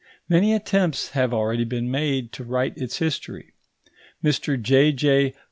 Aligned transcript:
Many 0.27 0.55
attempts 0.55 1.09
have 1.11 1.31
already 1.31 1.63
been 1.63 1.91
made 1.91 2.31
to 2.31 2.43
write 2.43 2.75
its 2.75 2.97
history. 2.97 3.53
Mr 4.25 4.59
J.J. 4.59 5.35